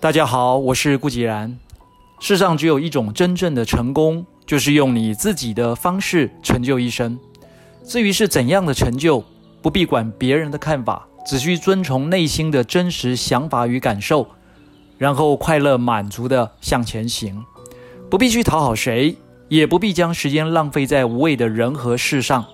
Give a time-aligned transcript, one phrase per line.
[0.00, 1.58] 大家好，我是顾吉然。
[2.20, 7.18] 世上只有一种真正的成功，就是用你自己的方式成就一生。
[7.82, 9.24] 至于是怎样的成就，
[9.60, 14.24] 不必管别人的看法，只需遵从内心的真实想法与感受，
[14.98, 17.44] 然后快乐满足地向前行。
[18.08, 19.16] 不必去讨好谁，
[19.48, 22.46] 也不必将时间浪费在无谓的人和事上，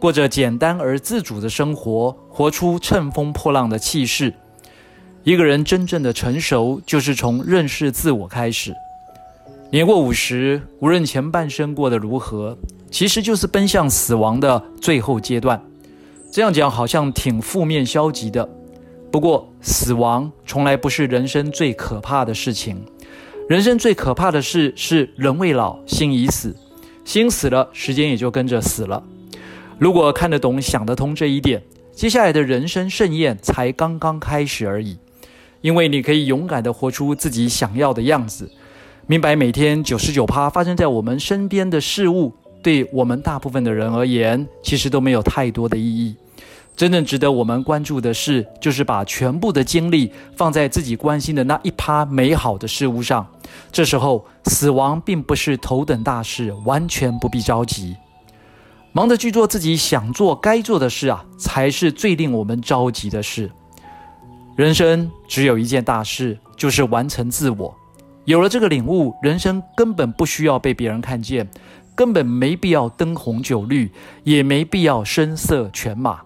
[0.00, 4.32] 过着简单而自主的生活，活出乘风破浪的气势。
[5.28, 8.74] 一个人真正的成熟，就是从认识自我开始。
[9.70, 12.56] 年过五十，无论前半生过得如何，
[12.90, 15.62] 其实就是奔向死亡的最后阶段。
[16.32, 18.48] 这样讲好像挺负面消极的，
[19.10, 22.82] 不过死亡从来不是人生最可怕的事情。
[23.50, 26.56] 人生最可怕的事是人未老，心已死。
[27.04, 29.02] 心死了，时间也就跟着死了。
[29.78, 34.96] 如果看得懂、想得通这一点，接下来的人生盛宴才刚刚开始而已。
[35.60, 38.50] 因为你可以勇敢地活出自己想要的样子，
[39.06, 46.14] 明白每天九十九趴发生在我们身边的事物，对我们大部分的人而言，其实都没有太多的意义。
[46.76, 53.26] 真正值得我们关注的事，就是把全部的精力放在自己关心的那一趴美好的事物上。
[53.72, 57.96] 这时候，死亡并不是头等大事，完全不必着急。
[58.92, 63.50] 忙着去做自己想做、该做的事啊，才是最令我们着急的事。
[64.58, 67.72] 人生只有一件大事，就是完成自我。
[68.24, 71.48] 有了这个领悟，人生根本不需要被别人看见，
[71.94, 73.88] 根本没必要灯红酒绿，
[74.24, 76.22] 也没必要声色犬马。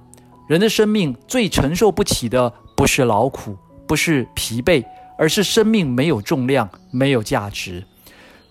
[0.48, 3.54] 人的生命最承受不起的，不是劳苦，
[3.86, 4.82] 不是疲惫，
[5.18, 7.84] 而是生命没有重量，没有价值。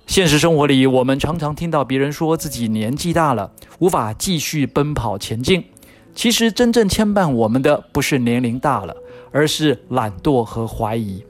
[0.06, 5.66] 现实生活里，我们常常听到别人说自己年纪大了，无法继续奔跑前进。
[6.14, 8.96] 其实，真正牵绊我们的，不是年龄大了。
[9.34, 11.24] 而是懒惰和怀疑。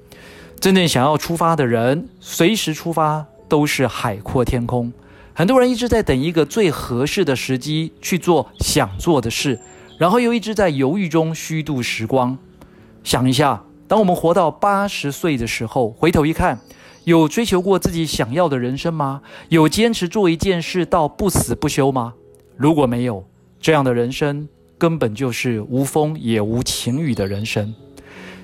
[0.59, 4.91] 真正想要出发的人，随时出发都是海阔天空。
[5.35, 9.59] 很多人一直在等一个最合适的时机去做想做的事，
[9.99, 12.35] 然后又一直在犹豫中虚度时光。
[13.03, 16.59] 想一下，当我们活到八十岁的时候，回头一看，
[17.03, 19.21] 有追求过自己想要的人生吗？
[19.49, 22.15] 有坚持做一件事到不死不休吗？
[22.57, 23.23] 如果没有，
[23.59, 24.49] 这样的人生
[24.81, 27.71] 根本就是无风也无晴雨的人生。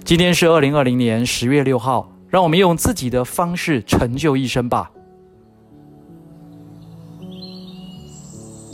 [0.03, 4.91] 今天是二零二零年十月六号，让我们用自己的方式成就一生吧。